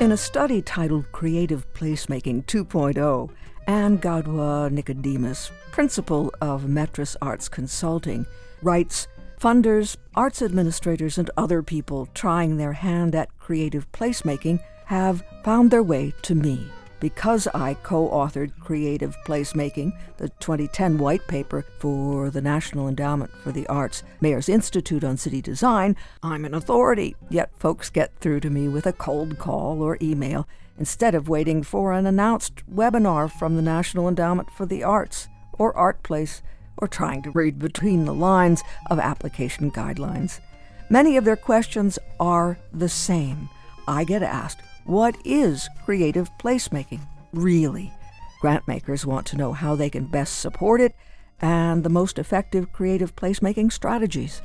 [0.00, 3.30] In a study titled Creative Placemaking 2.0,
[3.66, 8.24] Anne Gadwa Nicodemus, principal of Metris Arts Consulting,
[8.62, 9.08] writes
[9.40, 15.82] Funders, arts administrators, and other people trying their hand at creative placemaking have found their
[15.82, 22.40] way to me because I co authored Creative Placemaking, the 2010 white paper for the
[22.40, 27.16] National Endowment for the Arts Mayor's Institute on City Design, I'm an authority.
[27.30, 30.48] Yet folks get through to me with a cold call or email
[30.78, 35.74] instead of waiting for an announced webinar from the National Endowment for the Arts or
[35.74, 36.42] ArtPlace
[36.76, 40.40] or trying to read between the lines of application guidelines.
[40.90, 43.48] Many of their questions are the same.
[43.86, 47.00] I get asked, what is creative placemaking,
[47.34, 47.92] really?
[48.42, 50.96] Grantmakers want to know how they can best support it
[51.42, 54.40] and the most effective creative placemaking strategies.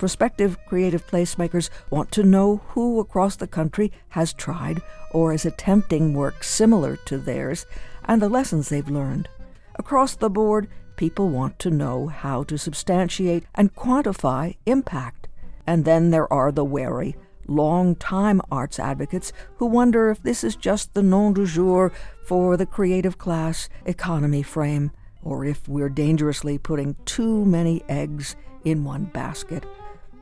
[0.00, 4.82] Prospective creative placemakers want to know who across the country has tried
[5.12, 7.64] or is attempting work similar to theirs
[8.04, 9.28] and the lessons they've learned.
[9.76, 10.66] Across the board,
[10.96, 15.28] people want to know how to substantiate and quantify impact.
[15.68, 17.14] And then there are the wary
[17.48, 21.92] long-time arts advocates who wonder if this is just the nom du jour
[22.26, 24.90] for the creative class economy frame,
[25.22, 29.64] or if we're dangerously putting too many eggs in one basket.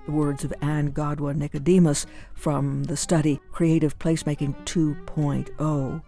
[0.07, 6.03] The words of Anne Gadwa Nicodemus from the study Creative Placemaking 2.0.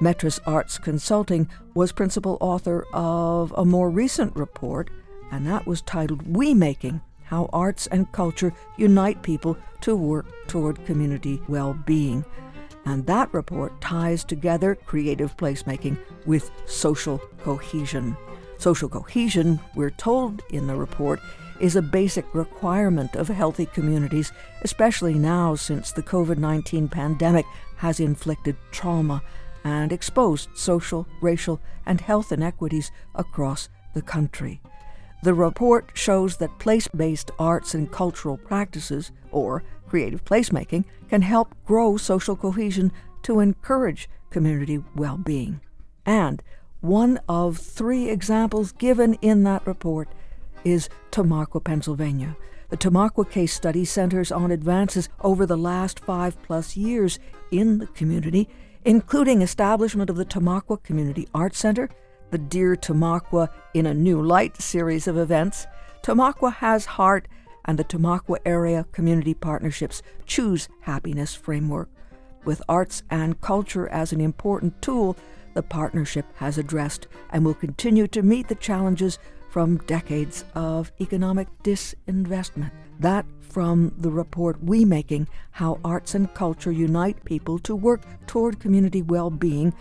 [0.00, 4.90] Metris Arts Consulting was principal author of a more recent report,
[5.32, 10.84] and that was titled We Making how arts and culture unite people to work toward
[10.86, 12.24] community well being.
[12.84, 18.16] And that report ties together creative placemaking with social cohesion.
[18.58, 21.20] Social cohesion, we're told in the report,
[21.60, 27.44] is a basic requirement of healthy communities, especially now since the COVID 19 pandemic
[27.76, 29.22] has inflicted trauma
[29.64, 34.60] and exposed social, racial, and health inequities across the country.
[35.22, 41.54] The report shows that place based arts and cultural practices, or creative placemaking, can help
[41.64, 45.60] grow social cohesion to encourage community well being.
[46.04, 46.42] And
[46.80, 50.08] one of three examples given in that report
[50.64, 52.36] is Tamaqua, Pennsylvania.
[52.68, 57.18] The Tamaqua case study centers on advances over the last five plus years
[57.50, 58.48] in the community,
[58.84, 61.88] including establishment of the Tamaqua Community Arts Center
[62.30, 65.66] the Dear Tamaqua in a New Light series of events,
[66.02, 67.28] Tamaqua has heart
[67.64, 71.88] and the Tamaqua Area Community Partnerships Choose Happiness framework.
[72.44, 75.16] With arts and culture as an important tool,
[75.54, 79.18] the partnership has addressed and will continue to meet the challenges
[79.50, 82.70] from decades of economic disinvestment.
[83.00, 88.60] That from the report We Making How Arts and Culture Unite People to Work Toward
[88.60, 89.72] Community Well Being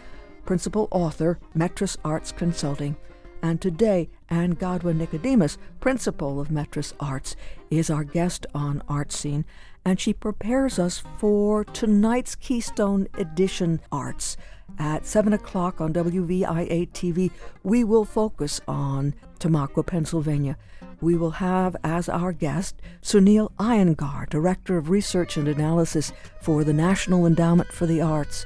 [0.45, 2.95] principal author, Metris Arts Consulting.
[3.41, 7.35] And today, Anne Gadwa Nicodemus, principal of Metris Arts,
[7.69, 9.45] is our guest on Art Scene,
[9.83, 14.35] and she prepares us for tonight's Keystone Edition Arts.
[14.79, 17.29] At 7 o'clock on WVIA TV,
[17.63, 20.57] we will focus on Tamaqua, Pennsylvania.
[21.01, 26.73] We will have as our guest Sunil Iyengar, Director of Research and Analysis for the
[26.73, 28.45] National Endowment for the Arts.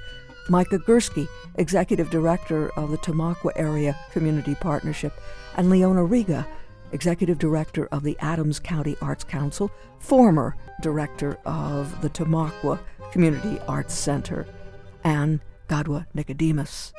[0.49, 5.13] Micah Gursky, Executive Director of the Tamaqua Area Community Partnership,
[5.55, 6.47] and Leona Rega,
[6.91, 12.79] Executive Director of the Adams County Arts Council, former Director of the Tamaqua
[13.11, 14.47] Community Arts Center,
[15.03, 16.93] and Gadwa Nicodemus.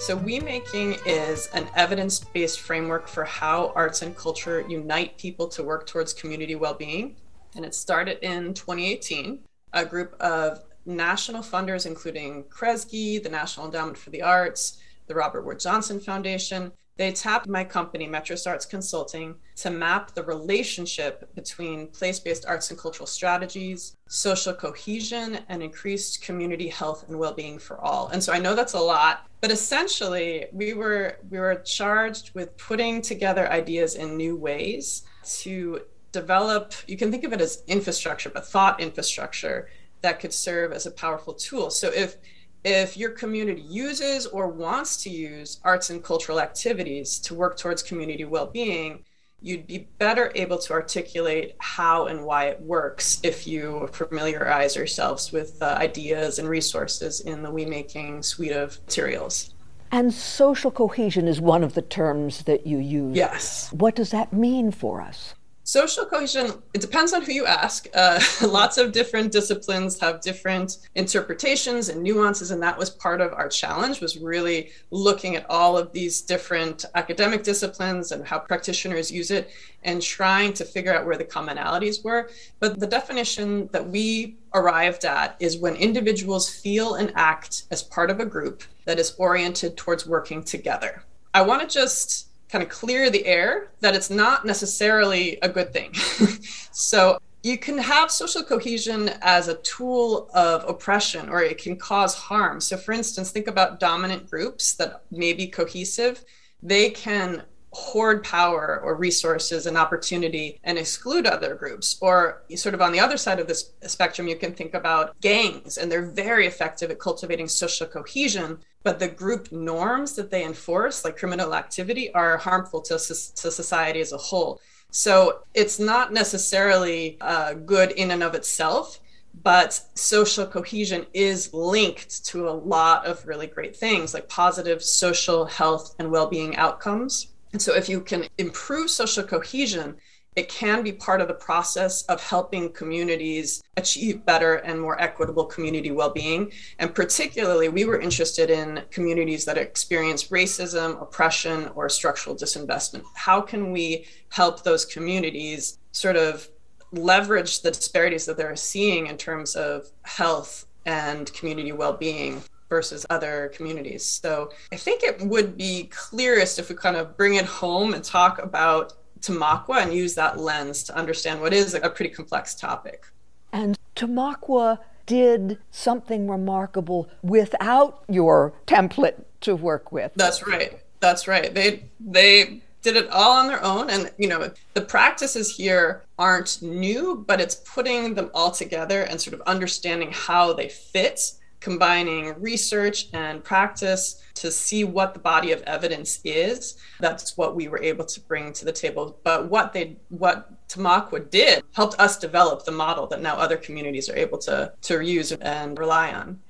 [0.00, 5.48] So, We Making is an evidence based framework for how arts and culture unite people
[5.48, 7.16] to work towards community well being.
[7.56, 9.40] And it started in 2018.
[9.72, 15.44] A group of national funders, including Kresge, the National Endowment for the Arts, the Robert
[15.44, 21.86] Wood Johnson Foundation, they tapped my company, Metris Arts Consulting, to map the relationship between
[21.86, 27.56] place based arts and cultural strategies, social cohesion, and increased community health and well being
[27.60, 28.08] for all.
[28.08, 32.56] And so I know that's a lot, but essentially, we were, we were charged with
[32.58, 35.02] putting together ideas in new ways
[35.38, 39.68] to develop, you can think of it as infrastructure, but thought infrastructure
[40.02, 41.70] that could serve as a powerful tool.
[41.70, 42.16] So if
[42.64, 47.82] if your community uses or wants to use arts and cultural activities to work towards
[47.82, 49.04] community well-being,
[49.40, 55.30] you'd be better able to articulate how and why it works if you familiarize yourselves
[55.30, 59.54] with uh, ideas and resources in the We Making suite of materials.
[59.92, 63.16] And social cohesion is one of the terms that you use.
[63.16, 63.72] Yes.
[63.72, 65.34] What does that mean for us?
[65.68, 67.88] Social cohesion, it depends on who you ask.
[67.92, 73.34] Uh, lots of different disciplines have different interpretations and nuances, and that was part of
[73.34, 79.12] our challenge was really looking at all of these different academic disciplines and how practitioners
[79.12, 79.50] use it
[79.82, 82.30] and trying to figure out where the commonalities were.
[82.60, 88.08] But the definition that we arrived at is when individuals feel and act as part
[88.08, 91.02] of a group that is oriented towards working together.
[91.34, 95.72] I want to just kind of clear the air that it's not necessarily a good
[95.72, 95.92] thing.
[96.72, 102.14] so you can have social cohesion as a tool of oppression or it can cause
[102.14, 102.60] harm.
[102.60, 106.24] So, for instance, think about dominant groups that may be cohesive.
[106.62, 111.96] They can hoard power or resources and opportunity and exclude other groups.
[112.00, 115.78] Or, sort of on the other side of this spectrum, you can think about gangs,
[115.78, 121.04] and they're very effective at cultivating social cohesion but the group norms that they enforce,
[121.04, 124.60] like criminal activity, are harmful to, to society as a whole.
[124.90, 129.00] So it's not necessarily uh, good in and of itself,
[129.42, 135.44] but social cohesion is linked to a lot of really great things like positive social
[135.44, 137.28] health and well being outcomes.
[137.52, 139.96] And so if you can improve social cohesion,
[140.36, 145.44] it can be part of the process of helping communities achieve better and more equitable
[145.44, 152.36] community well-being and particularly we were interested in communities that experience racism oppression or structural
[152.36, 156.48] disinvestment how can we help those communities sort of
[156.92, 163.50] leverage the disparities that they're seeing in terms of health and community well-being versus other
[163.54, 164.04] communities.
[164.04, 168.04] So I think it would be clearest if we kind of bring it home and
[168.04, 173.06] talk about Tamaqua and use that lens to understand what is a pretty complex topic.
[173.52, 180.12] And Tamaqua did something remarkable without your template to work with.
[180.16, 180.80] That's right.
[181.00, 181.52] That's right.
[181.54, 186.62] They they did it all on their own and you know the practices here aren't
[186.62, 192.40] new but it's putting them all together and sort of understanding how they fit combining
[192.40, 196.76] research and practice to see what the body of evidence is.
[197.00, 199.18] That's what we were able to bring to the table.
[199.24, 204.08] But what they what Tamaqua did helped us develop the model that now other communities
[204.08, 206.40] are able to to use and rely on.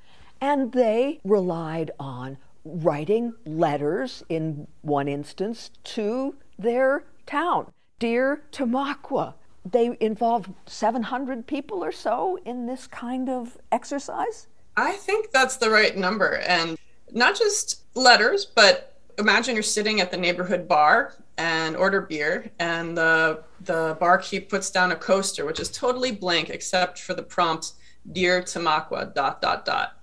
[0.41, 7.73] And they relied on writing letters in one instance to their town.
[7.99, 9.35] Dear Tamaqua,
[9.65, 14.48] they involved 700 people or so in this kind of exercise?
[14.79, 16.37] I think that's the right number.
[16.37, 16.79] And
[17.11, 22.97] not just letters, but imagine you're sitting at the neighborhood bar and order beer and
[22.97, 27.73] the the barkeep puts down a coaster which is totally blank except for the prompt
[28.11, 29.99] dear tamaqua dot dot dot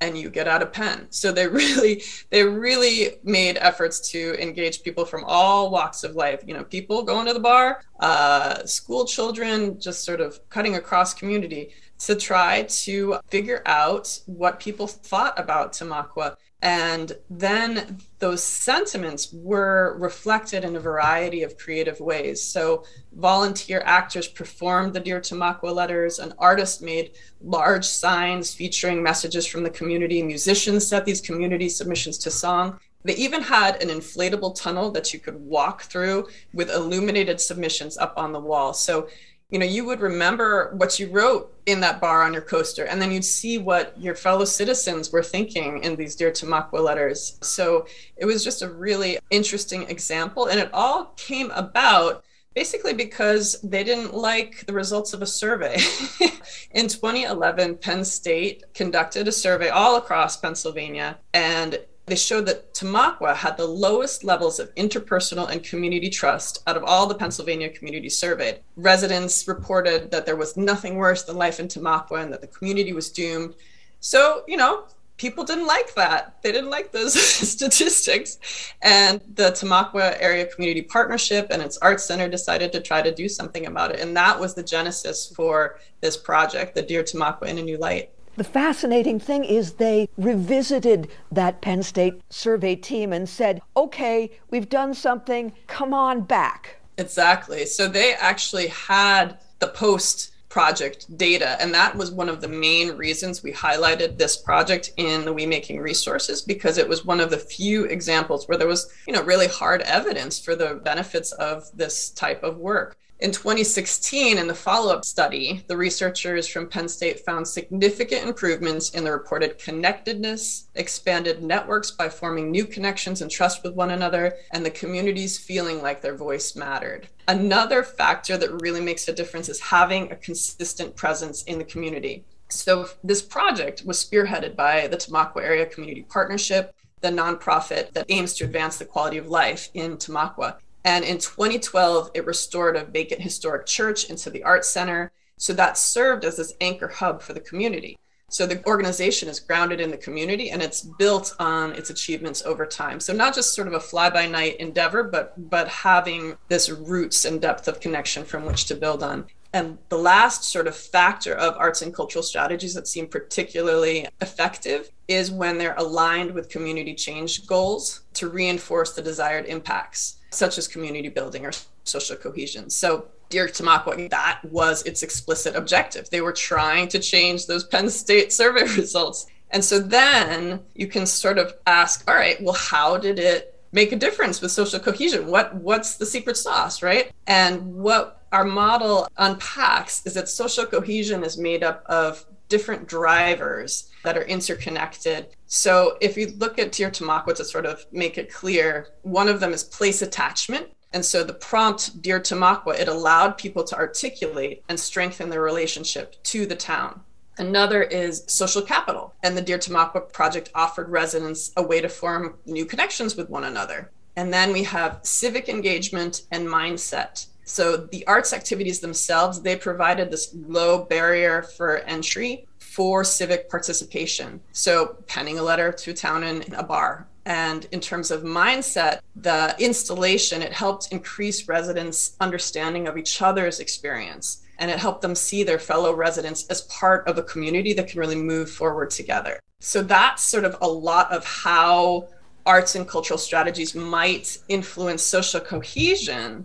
[0.00, 1.06] and you get out a pen.
[1.10, 6.40] So they really they really made efforts to engage people from all walks of life.
[6.46, 11.14] You know people going to the bar uh, school children just sort of cutting across
[11.14, 11.70] community
[12.06, 16.36] to try to figure out what people thought about Tamaqua.
[16.64, 22.42] And then those sentiments were reflected in a variety of creative ways.
[22.42, 27.12] So, volunteer actors performed the Dear Tamaqua letters, an artist made
[27.42, 32.80] large signs featuring messages from the community, musicians set these community submissions to song.
[33.04, 38.14] They even had an inflatable tunnel that you could walk through with illuminated submissions up
[38.16, 38.72] on the wall.
[38.72, 39.08] So,
[39.50, 43.00] you know, you would remember what you wrote in that bar on your coaster, and
[43.00, 47.38] then you'd see what your fellow citizens were thinking in these Dear Tamaqua letters.
[47.42, 47.86] So
[48.16, 52.24] it was just a really interesting example, and it all came about
[52.54, 55.74] basically because they didn't like the results of a survey.
[56.70, 63.34] in 2011, Penn State conducted a survey all across Pennsylvania, and they showed that Tamaqua
[63.34, 68.18] had the lowest levels of interpersonal and community trust out of all the Pennsylvania communities
[68.18, 68.60] surveyed.
[68.76, 72.92] Residents reported that there was nothing worse than life in Tamaqua and that the community
[72.92, 73.54] was doomed.
[74.00, 74.84] So, you know,
[75.16, 76.42] people didn't like that.
[76.42, 77.14] They didn't like those
[77.48, 78.38] statistics.
[78.82, 83.28] And the Tamaqua Area Community Partnership and its Arts Center decided to try to do
[83.28, 84.00] something about it.
[84.00, 88.10] And that was the genesis for this project, the Dear Tamaqua in a New Light.
[88.36, 94.68] The fascinating thing is they revisited that Penn State survey team and said, okay, we've
[94.68, 96.80] done something, come on back.
[96.98, 97.64] Exactly.
[97.66, 102.96] So they actually had the post project data and that was one of the main
[102.96, 107.28] reasons we highlighted this project in the we making resources because it was one of
[107.28, 111.68] the few examples where there was you know really hard evidence for the benefits of
[111.76, 116.88] this type of work In 2016, in the follow up study, the researchers from Penn
[116.88, 123.30] State found significant improvements in the reported connectedness, expanded networks by forming new connections and
[123.30, 127.08] trust with one another, and the communities feeling like their voice mattered.
[127.28, 132.24] Another factor that really makes a difference is having a consistent presence in the community.
[132.48, 138.34] So, this project was spearheaded by the Tamaqua Area Community Partnership, the nonprofit that aims
[138.34, 140.56] to advance the quality of life in Tamaqua.
[140.84, 145.12] And in 2012, it restored a vacant historic church into the Arts Center.
[145.38, 147.98] So that served as this anchor hub for the community.
[148.28, 152.66] So the organization is grounded in the community and it's built on its achievements over
[152.66, 152.98] time.
[152.98, 157.24] So not just sort of a fly by night endeavor, but but having this roots
[157.24, 159.26] and depth of connection from which to build on.
[159.54, 164.90] And the last sort of factor of arts and cultural strategies that seem particularly effective
[165.06, 170.66] is when they're aligned with community change goals to reinforce the desired impacts, such as
[170.66, 171.52] community building or
[171.84, 172.68] social cohesion.
[172.68, 176.10] So Dear Tamaqua, that was its explicit objective.
[176.10, 179.28] They were trying to change those Penn State survey results.
[179.52, 183.92] And so then you can sort of ask, all right, well, how did it make
[183.92, 185.26] a difference with social cohesion?
[185.26, 187.12] What what's the secret sauce, right?
[187.26, 193.90] And what our model unpacks is that social cohesion is made up of different drivers
[194.02, 195.28] that are interconnected.
[195.46, 199.38] So if you look at Dear Tamaqua to sort of make it clear, one of
[199.38, 200.66] them is place attachment.
[200.92, 206.20] And so the prompt, Dear Tamaqua, it allowed people to articulate and strengthen their relationship
[206.24, 207.02] to the town.
[207.38, 209.14] Another is social capital.
[209.22, 213.44] And the Dear Tamaqua project offered residents a way to form new connections with one
[213.44, 213.92] another.
[214.16, 217.26] And then we have civic engagement and mindset.
[217.44, 224.40] So the arts activities themselves, they provided this low barrier for entry for civic participation.
[224.52, 227.06] So penning a letter to a town in a bar.
[227.26, 233.60] And in terms of mindset, the installation, it helped increase residents' understanding of each other's
[233.60, 234.42] experience.
[234.58, 238.00] And it helped them see their fellow residents as part of a community that can
[238.00, 239.40] really move forward together.
[239.60, 242.08] So that's sort of a lot of how
[242.46, 246.44] arts and cultural strategies might influence social cohesion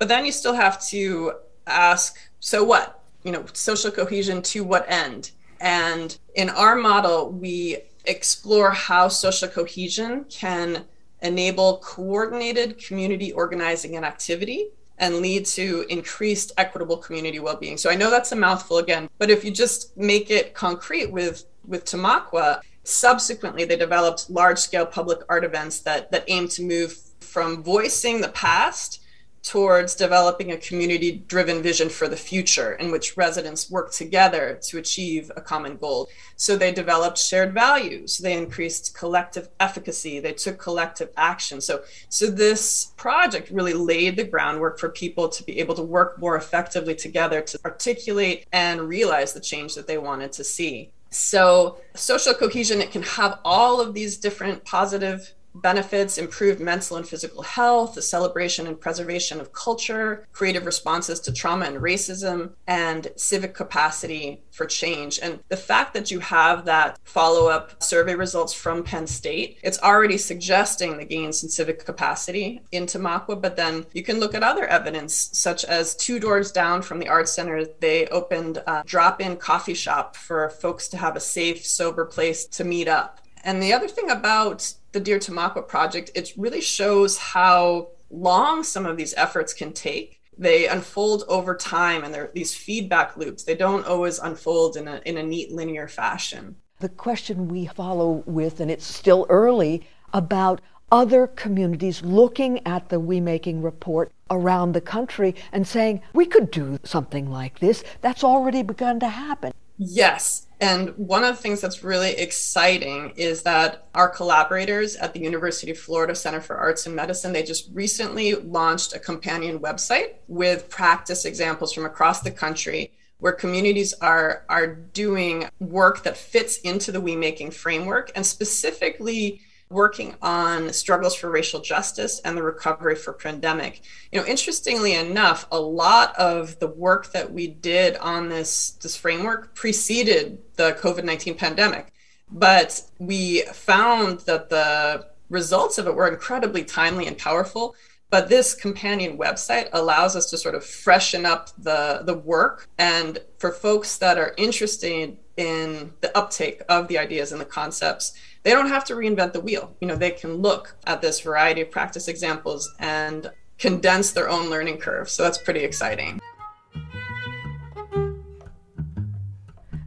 [0.00, 1.34] but then you still have to
[1.66, 3.04] ask, so what?
[3.22, 5.30] You know, social cohesion to what end?
[5.60, 10.86] And in our model, we explore how social cohesion can
[11.20, 17.76] enable coordinated community organizing and activity and lead to increased equitable community well-being.
[17.76, 21.44] So I know that's a mouthful again, but if you just make it concrete with
[21.66, 27.62] with Tamaqua, subsequently they developed large-scale public art events that that aim to move from
[27.62, 28.99] voicing the past
[29.42, 34.78] towards developing a community driven vision for the future in which residents work together to
[34.78, 36.08] achieve a common goal.
[36.36, 41.60] So they developed shared values, they increased collective efficacy, they took collective action.
[41.60, 46.18] So so this project really laid the groundwork for people to be able to work
[46.18, 50.90] more effectively together to articulate and realize the change that they wanted to see.
[51.10, 57.06] So social cohesion it can have all of these different positive benefits improved mental and
[57.06, 63.08] physical health, the celebration and preservation of culture, creative responses to trauma and racism, and
[63.16, 65.18] civic capacity for change.
[65.22, 69.80] And the fact that you have that follow up survey results from Penn State, it's
[69.80, 73.40] already suggesting the gains in civic capacity in Tamaqua.
[73.40, 77.08] But then you can look at other evidence, such as two doors down from the
[77.08, 81.66] Arts Center, they opened a drop in coffee shop for folks to have a safe,
[81.66, 83.20] sober place to meet up.
[83.44, 88.86] And the other thing about the Dear Tamaqua project, it really shows how long some
[88.86, 90.20] of these efforts can take.
[90.36, 93.44] They unfold over time and they're these feedback loops.
[93.44, 96.56] They don't always unfold in a, in a neat linear fashion.
[96.80, 102.98] The question we follow with, and it's still early, about other communities looking at the
[102.98, 107.84] We Making report around the country and saying, we could do something like this.
[108.00, 109.52] That's already begun to happen.
[109.82, 110.46] Yes.
[110.60, 115.72] And one of the things that's really exciting is that our collaborators at the University
[115.72, 120.68] of Florida Center for Arts and Medicine, they just recently launched a companion website with
[120.68, 126.92] practice examples from across the country where communities are are doing work that fits into
[126.92, 129.40] the we making framework and specifically
[129.70, 133.82] working on struggles for racial justice and the recovery for pandemic.
[134.10, 138.96] You know, interestingly enough, a lot of the work that we did on this this
[138.96, 141.92] framework preceded the COVID-19 pandemic.
[142.32, 147.74] But we found that the results of it were incredibly timely and powerful.
[148.10, 152.68] But this companion website allows us to sort of freshen up the, the work.
[152.76, 158.12] And for folks that are interested in the uptake of the ideas and the concepts,
[158.42, 159.74] they don't have to reinvent the wheel.
[159.80, 164.50] You know, they can look at this variety of practice examples and condense their own
[164.50, 165.08] learning curve.
[165.08, 166.20] So that's pretty exciting.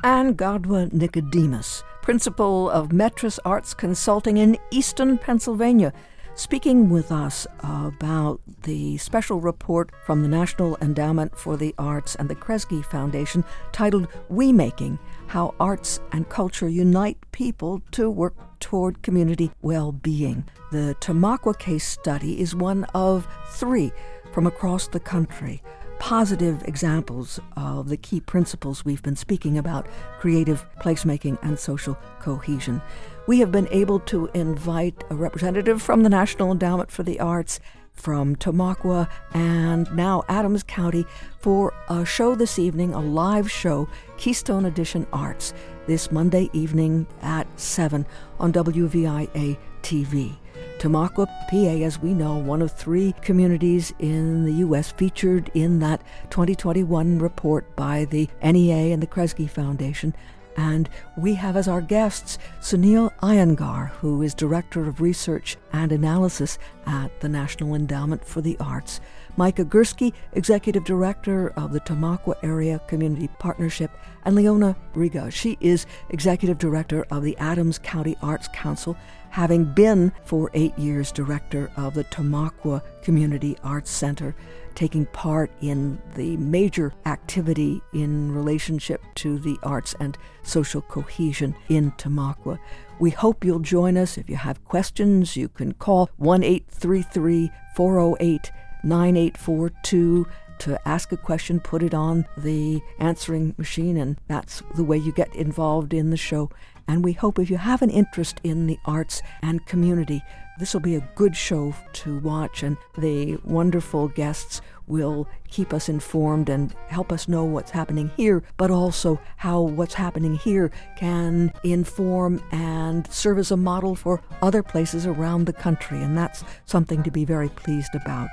[0.03, 5.93] Anne Gadwa Nicodemus, principal of Metris Arts Consulting in Easton, Pennsylvania,
[6.36, 12.27] speaking with us about the special report from the National Endowment for the Arts and
[12.27, 19.01] the Kresge Foundation titled We Making How Arts and Culture Unite People to Work Toward
[19.01, 20.46] Community Well Being.
[20.72, 23.92] The Tamaqua case study is one of three
[24.32, 25.62] from across the country
[26.00, 29.88] positive examples of the key principles we've been speaking about
[30.20, 32.82] creative placemaking and social cohesion
[33.25, 37.60] we have been able to invite a representative from the National Endowment for the Arts,
[37.94, 41.06] from Tamaqua, and now Adams County
[41.39, 43.88] for a show this evening, a live show,
[44.18, 45.53] Keystone Edition Arts,
[45.88, 48.06] this Monday evening at 7
[48.39, 50.36] on WVIA TV.
[50.80, 54.92] Tamaqua, PA, as we know, one of three communities in the U.S.
[54.92, 60.13] featured in that 2021 report by the NEA and the Kresge Foundation
[60.57, 66.57] and we have as our guests Sunil Iyengar, who is Director of Research and Analysis
[66.86, 69.00] at the National Endowment for the Arts,
[69.36, 73.91] Micah Gursky, Executive Director of the Tamaqua Area Community Partnership,
[74.25, 75.31] and Leona Rega.
[75.31, 78.95] She is Executive Director of the Adams County Arts Council,
[79.29, 84.36] having been for eight years Director of the Tamaqua Community Arts Center
[84.75, 91.92] taking part in the major activity in relationship to the arts and social cohesion in
[91.94, 92.60] Tamaqua.
[93.00, 94.18] We hope you'll join us.
[94.18, 98.51] If you have questions, you can call 1 833 408
[98.84, 100.27] 9842
[100.60, 105.12] to ask a question, put it on the answering machine, and that's the way you
[105.12, 106.50] get involved in the show.
[106.88, 110.22] And we hope if you have an interest in the arts and community,
[110.60, 115.89] this will be a good show to watch, and the wonderful guests will keep us
[115.89, 121.51] informed and help us know what's happening here, but also how what's happening here can
[121.63, 127.01] inform and serve as a model for other places around the country, and that's something
[127.03, 128.29] to be very pleased about.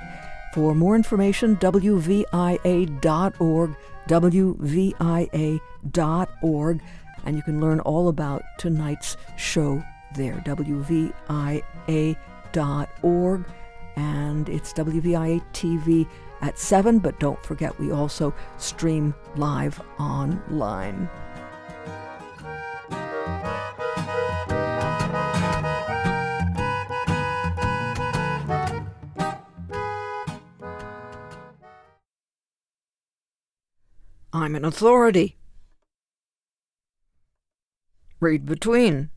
[0.53, 2.95] For more information, WVIA.org,
[4.07, 5.61] WVIA.org,
[7.23, 9.83] and you can learn all about tonight's show
[10.15, 11.13] there, WVIA.org,
[13.95, 16.07] and it's WVIA TV
[16.41, 21.09] at 7, but don't forget we also stream live online.
[34.33, 35.37] I'm an authority.
[38.19, 39.09] Read between.